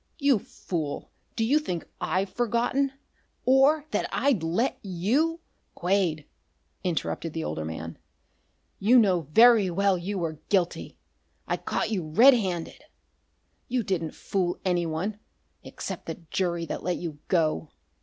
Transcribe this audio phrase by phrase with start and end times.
[0.17, 2.93] You fool, do you think I've forgotten?
[3.45, 5.41] or that I'd let you"
[5.75, 6.25] "Quade,"
[6.83, 7.99] interrupted the older man,
[8.79, 10.97] "you know very well you were guilty.
[11.47, 12.83] I caught you red handed.
[13.67, 15.19] You didn't fool anyone
[15.63, 17.69] except the jury that let you go.